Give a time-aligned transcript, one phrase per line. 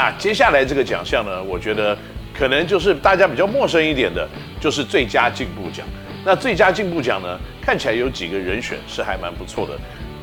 [0.00, 1.94] 那接下来这个奖项呢，我觉得
[2.32, 4.26] 可能就是大家比较陌生一点的，
[4.58, 5.86] 就是最佳进步奖。
[6.24, 9.74] 那最佳进步奖呢，看起来有几个人选是还蛮不错的。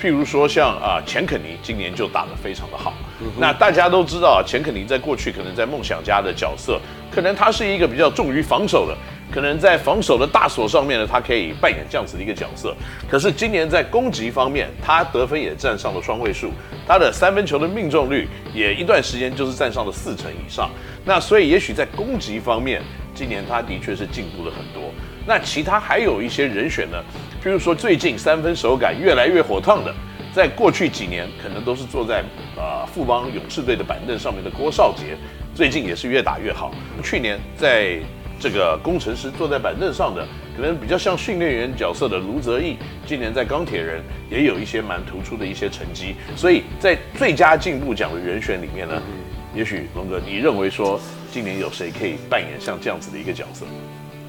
[0.00, 2.94] 譬如说像啊，钱肯尼今年就打得非常的好。
[3.20, 6.80] 嗯、那大家都知道啊，钱肯尼在过去可能在梦想家的角色，
[7.10, 8.96] 可能他是一个比较重于防守的，
[9.30, 12.74] 可能在防守的大锁上面呢，他可以扮演这样子的一个角色。
[13.08, 16.50] 可是今年在攻击方面，他得分也站上了双位数，
[16.86, 20.70] 他的三分球的命中率也一段时间就是站上了四成以上。
[21.04, 22.82] 那所以也许在攻击方面，
[23.14, 24.92] 今年他的确是进步了很多。
[25.26, 26.96] 那其他还有一些人选呢？
[27.42, 29.92] 譬如说，最近三分手感越来越火烫的，
[30.32, 32.22] 在过去几年可能都是坐在、
[32.56, 35.16] 呃、富邦勇士队的板凳上面的郭少杰，
[35.54, 36.72] 最近也是越打越好。
[37.02, 37.98] 去年在
[38.38, 40.26] 这个工程师坐在板凳上的，
[40.56, 42.76] 可能比较像训练员角色的卢泽义，
[43.06, 46.16] 今年在钢铁人也有一些蛮突出的一些成绩。
[46.36, 49.02] 所以在最佳进步奖的人选里面呢，
[49.54, 51.00] 也许龙哥，你认为说
[51.32, 53.64] 今年有谁可以扮演像这样子的一个角色？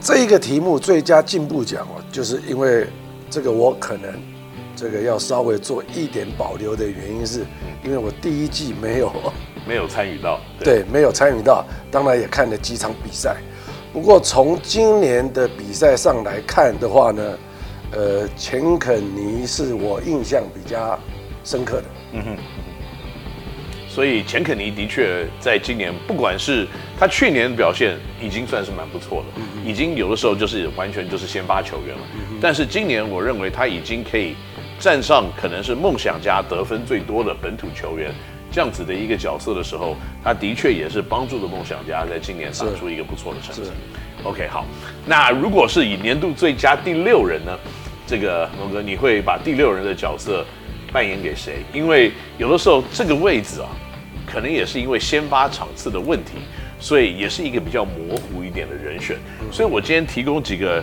[0.00, 2.86] 这一个题目最佳进步奖哦，就是因为。
[3.30, 4.12] 这个我可能，
[4.76, 7.44] 这个要稍微做一点保留的原因是，
[7.82, 9.10] 因为我第一季没有
[9.66, 13.38] 没有参与到，对，对，没有参与到，当然也看了几场比赛。
[13.94, 17.38] 不过从今年的比赛上来看的话呢，
[17.92, 20.98] 呃，钱肯尼是我印象比较
[21.44, 21.84] 深刻的。
[22.14, 22.36] 嗯哼。
[23.88, 26.66] 所以钱肯尼的确在今年，不管是
[26.98, 32.02] 他去年的表现，已经算是蛮不错的，已经有的时候就是完全就是先发球员了。
[32.40, 34.34] 但是今年我认为他已经可以
[34.80, 38.12] 站上可能是梦想家得分最多的本土球员
[38.54, 43.68] 这样子的一个角色的时候，他的确也是帮助了梦想家在今年打出一个不错的成绩。
[44.22, 44.64] OK，好，
[45.04, 47.58] 那如果是以年度最佳第六人呢？
[48.06, 50.46] 这个龙哥，你会把第六人的角色
[50.92, 51.64] 扮演给谁？
[51.72, 53.68] 因为有的时候这个位置啊。
[54.26, 56.38] 可能也是因为先发场次的问题，
[56.80, 59.16] 所以也是一个比较模糊一点的人选。
[59.52, 60.82] 所以我今天提供几个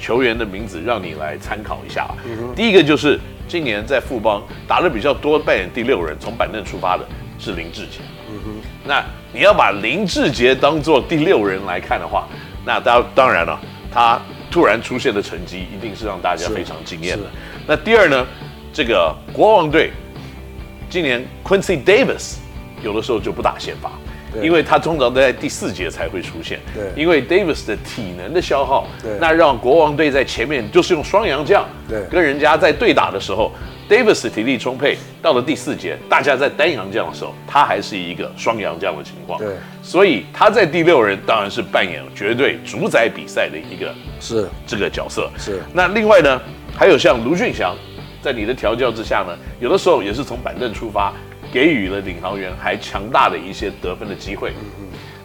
[0.00, 2.10] 球员的名字让你来参考一下。
[2.56, 3.18] 第一个就是
[3.52, 7.06] 今年在富邦打的比较多扮演第六人，从板凳出发的
[7.38, 7.98] 是林志杰。
[8.30, 12.26] 嗯哼那你要把林志杰当做第六人来看的话，
[12.64, 13.60] 那当当然了，
[13.92, 14.18] 他
[14.50, 17.24] 突然出现的成绩一定是让大家非常惊艳的。
[17.66, 18.26] 那第二呢，
[18.72, 19.90] 这个国王队
[20.88, 22.36] 今年 Quincy Davis。
[22.82, 23.92] 有的时候就不打先发，
[24.40, 26.60] 因为他通常都在第四节才会出现。
[26.74, 33.52] 对，因为 Davis 的体能的消耗，对，那让国王队在前面就是用双洋将，对，跟人家在对打的时候
[33.88, 39.38] ，Davis 体力充沛，到了第四节，大家在单洋将的时候，他还是一个双洋将的情况。
[39.38, 45.30] 对，所以他在第六人当然是扮演绝对主宰比赛的一个是这个角色。
[45.36, 46.40] 是，那另外呢，
[46.76, 47.76] 还有像卢俊祥，
[48.22, 51.12] 在你的调教之下呢，有的时候也是从板凳出发。
[51.52, 54.52] 给予了领航员还强大的一些得分的机会。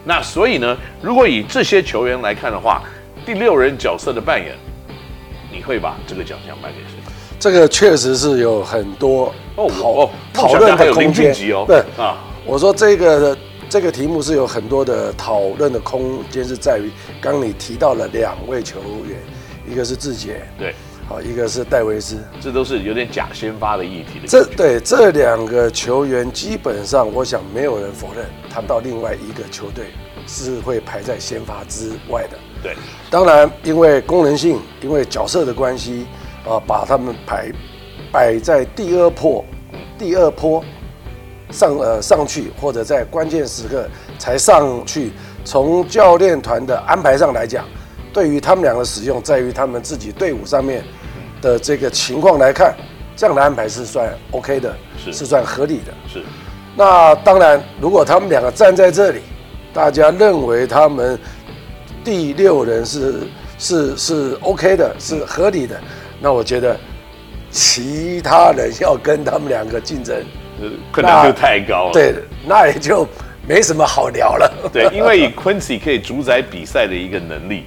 [0.04, 2.82] 那所以呢，如果以这些球员来看的话，
[3.26, 4.54] 第六人角色的扮演，
[5.50, 7.12] 你会把这个奖项颁给谁？
[7.40, 11.64] 这个确实是有很多讨哦讨论的空间哦。
[11.66, 13.36] 对啊，我说这个
[13.68, 16.90] 这个题目是有很多的讨论的空间，是在于
[17.20, 19.18] 刚你提到了两位球员，
[19.70, 20.74] 一个是志杰，对。
[21.08, 24.28] 好，一个是戴维斯，这都是有点假先发的议题的。
[24.28, 29.86] 这对这两个球员，基本上我想没有人否认，他到另外一个球队
[30.26, 32.36] 是会排在先发之外的。
[32.62, 32.76] 对，
[33.08, 36.06] 当然因为功能性，因为角色的关系
[36.46, 37.50] 啊，把他们排
[38.12, 39.42] 摆在第二波，
[39.98, 40.62] 第二坡
[41.50, 45.10] 上呃上去，或者在关键时刻才上去。
[45.42, 47.64] 从教练团的安排上来讲，
[48.18, 50.82] 对于他们两个使用，在于他们自己队伍上面。
[51.40, 52.74] 的这个情况来看，
[53.14, 55.94] 这样的安排是算 OK 的，是是算合理的。
[56.12, 56.20] 是，
[56.74, 59.20] 那当然，如果他们两个站在这里，
[59.72, 61.16] 大家认为他们
[62.02, 63.20] 第六人是
[63.56, 65.80] 是是 OK 的，是合理的，
[66.20, 66.76] 那我觉得
[67.52, 70.16] 其他人要跟他们两个竞争，
[70.90, 71.92] 困难就太高了。
[71.92, 73.06] 对，那也就
[73.46, 74.70] 没什么好聊了。
[74.72, 77.64] 对，因为以 Quincy 可以主宰比赛的一个能力。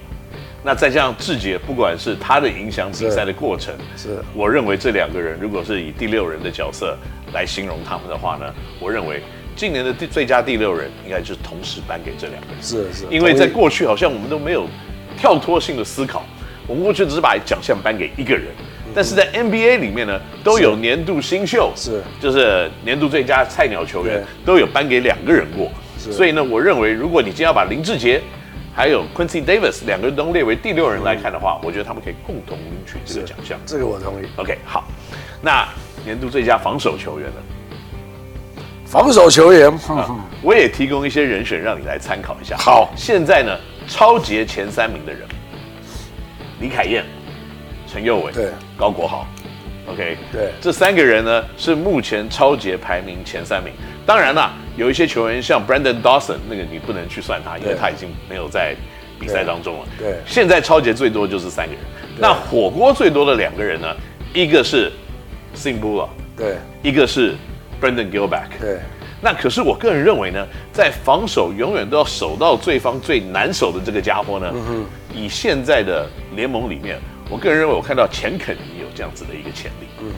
[0.64, 6.96] 那再加上志杰，不管是他的影响比赛的过程，是，是我认为这两个人如果是以第六人的角色
[7.34, 8.46] 来形容他们的话呢，
[8.80, 9.24] 我认为
[9.56, 12.62] 今年的第最佳第六人应该就是同时颁给这两个人。
[12.62, 14.68] 是是，因为在过去好像我们都没有
[15.18, 16.24] 跳脱性的思考，
[16.68, 18.46] 我们过去只是把奖项颁给一个人，
[18.94, 28.22] 但是在 NBA 里面呢，都有年度新秀，是，就是年度最佳菜鸟球员都有颁给两个人过，所以呢，我认为如果你今天要把林志杰。
[28.74, 33.60] 还有 Quincy Davis 两个人都列为第六人来看的话，我觉得他们可以共同领取这个奖项。
[33.66, 34.28] 这个我同意。
[34.38, 34.86] OK，好，
[35.42, 35.68] 那
[36.06, 37.36] 年度最佳防守球员呢？
[38.86, 39.72] 防守球员，
[40.42, 42.58] 我也提供一些人选让你来参考一下。
[42.58, 43.58] 好，现在呢，
[43.88, 45.22] 超级前三名的人，
[46.60, 47.06] 李凯燕、
[47.88, 49.26] 陈佑伟、对，高国豪
[49.88, 53.72] ，OK，对，这三个人呢是目前超级排名前三名。
[54.06, 54.52] 当然了，
[54.82, 58.76] 有一些球员像 Brandon Dawson，那个你不能去算他，因为他已经没有在
[59.20, 59.86] 比赛当中了。
[60.00, 61.82] 对，现在抄截最多就是三个人。
[62.18, 63.88] 那火锅最多的两个人呢，
[64.34, 64.92] 一个是
[65.56, 67.36] Simbula，对，一个是。
[67.82, 68.78] Brendan Gilback，对，
[69.24, 80.14] 那可是我个人认为呢，在防守永远都要守到对方最难守的这个家伙呢，嗯、以现在的联盟里面，我个人认为我看到钱肯尼有这样子的一个潜力，嗯，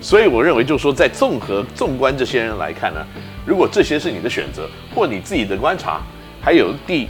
[0.00, 3.04] 所以我认为就是说，在综合纵观这些人来看呢，
[3.48, 6.02] 如果这些是你的选择或你自己的观察，
[6.38, 7.08] 还有第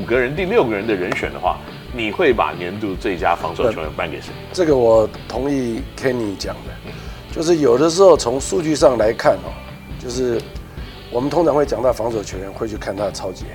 [0.00, 1.58] 五个人、第六个人的人选的话，
[1.92, 4.28] 你会把年度最佳防守球员颁给谁？
[4.52, 6.70] 这个我同意 Kenny 讲的。
[7.32, 9.50] 就是有的时候从数据上来看哦，
[9.98, 10.40] 就是
[11.10, 13.46] 我们通常会讲到防守球员会去看他的抄截，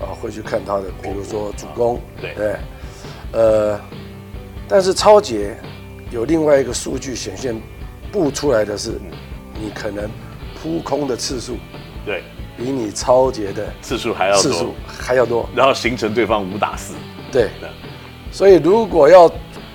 [0.00, 2.56] 啊，会去看他的，比如说主攻，对对，
[3.32, 3.80] 呃，
[4.66, 5.56] 但是抄截
[6.10, 7.54] 有另外一个数据显现
[8.10, 9.00] 不出来的是，
[9.60, 10.10] 你可能
[10.62, 11.56] 扑空的次数，
[12.06, 12.22] 对，
[12.56, 16.94] 比你超节的次数还要多，次数还要多，然后形成对方五打四，
[17.32, 17.50] 对，
[18.30, 19.28] 所以如果要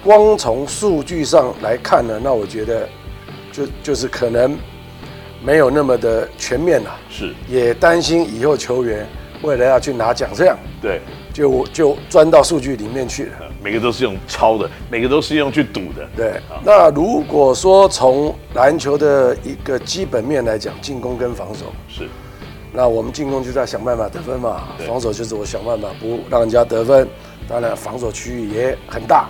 [0.03, 2.87] 光从数据上来看呢，那我觉得。
[3.49, 4.55] 就就是可能
[5.41, 7.33] 没有那么的全面了，是。
[7.49, 9.07] 也担心以后球员
[9.41, 11.01] 未来要去拿奖项，对，
[11.37, 13.33] 就就钻到数据里面去了。
[13.63, 16.09] 每个都是用抄的，每个都是用去赌的。
[16.15, 21.65] 对，那如果说从篮球的一个基本面来讲，进攻跟防守。
[21.87, 22.09] 是，
[22.73, 27.07] 那我们进攻就在想办法得分嘛，防守就是我想办法不让人家得分。
[27.47, 29.29] 当然，防守区域也很大，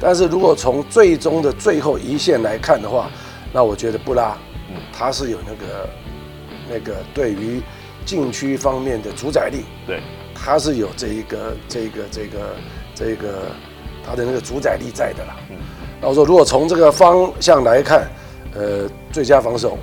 [0.00, 3.08] 但是如果从最终的最后一线来看的话，
[3.52, 4.36] 那我觉得布拉，
[4.70, 5.88] 嗯，他是有那个
[6.68, 7.62] 那个对于
[8.04, 10.00] 禁区方面的主宰力，对，
[10.44, 12.56] 他是有这一个这个这个
[12.94, 13.46] 这个
[14.06, 15.36] 他的那个主宰力在的啦。
[15.48, 15.56] 嗯，
[16.02, 18.06] 那我说如果从这个方向来看，
[18.54, 19.78] 呃，最佳防守，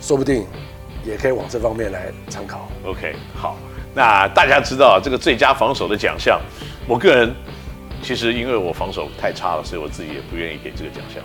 [0.00, 0.44] 说不定
[1.04, 2.68] 也可以往这方面来参考。
[2.84, 3.56] OK，好，
[3.94, 6.40] 那大家知道这个最佳防守的奖项，
[6.88, 7.32] 我个人
[8.02, 11.22] 其实因为我防守太差了，所以我自己也不愿意给这个奖项。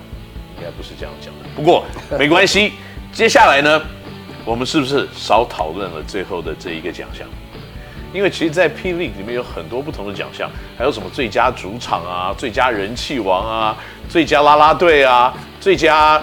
[0.59, 1.83] 应该不是这样讲的，不过
[2.17, 2.73] 没关系。
[3.13, 3.81] 接下来呢，
[4.43, 7.27] 我们是不是少讨论了最后的这一个奖项？
[8.17, 13.77] 因为其实，在 P League 里面有很多不同的奖项，还有什么最佳主场啊、最佳人气王啊、
[14.09, 16.19] 最佳啦啦队啊、最佳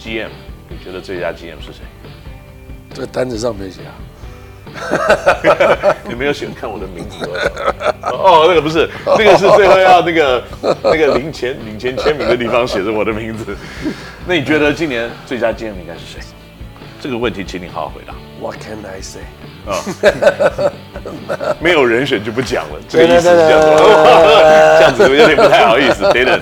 [0.00, 0.26] GM。
[0.68, 1.84] 你觉得最佳 GM 是谁？
[2.92, 3.94] 这单子上面写啊。
[6.08, 7.24] 你没有喜欢看我的名字
[8.02, 10.42] 哦，那个不是，那个是最后要那个
[10.82, 13.56] 那个领钱领钱签名的地方写着我的名字。
[14.26, 16.18] 那你觉得今年最佳 GM 应该是谁？
[17.00, 18.14] 这个问题，请你好好回答。
[18.40, 19.22] What can I say？
[21.60, 23.66] 没有人选就不讲了，这个意思是这样子，
[24.78, 26.02] 这样子有点不太好意思。
[26.12, 26.40] 等等，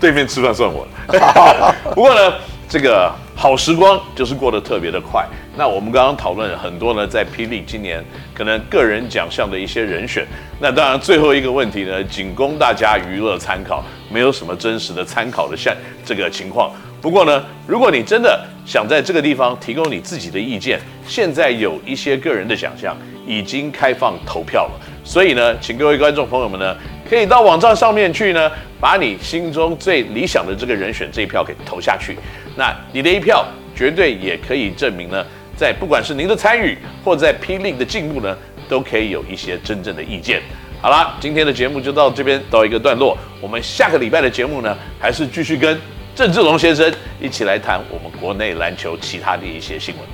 [0.00, 1.74] 对面吃饭算我的。
[1.94, 2.34] 不过呢，
[2.68, 3.12] 这个。
[3.38, 5.22] 好时光就是过得特别的快。
[5.58, 8.02] 那我们刚刚讨论了很多呢，在霹雳今年
[8.32, 10.26] 可能个人奖项的一些人选。
[10.58, 16.72] 那当然最后一个问题呢，仅供大家娱乐参考，没有什么真实的参考的像这个情况。
[17.02, 24.80] 不过呢，如果你真的想在这个地方提供你自己的意见，现在有一些个人的奖项已经开放投票了。
[25.04, 26.76] 所以呢，请各位观众朋友们呢，
[27.08, 32.18] 可以到网站上面去呢，把你心中最理想的这个人选这一票给投下去。
[32.56, 33.46] 那你的一票
[33.76, 35.24] 绝对也可以证明呢，
[35.56, 38.36] 在不管是您的参与或在 P League 的进步呢，
[38.68, 40.42] 都可以有一些真正的意见。
[40.82, 43.16] 好了，今天的节目就到这边到一个段落。
[43.40, 45.78] 我们下个礼拜的节目呢，还是继续跟
[46.16, 50.04] 郑志龙先生一起来谈我们国内篮球其他的一些新闻。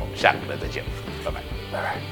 [0.00, 0.82] 我们下个礼拜再见，
[1.24, 1.40] 拜拜，
[1.70, 2.11] 拜拜。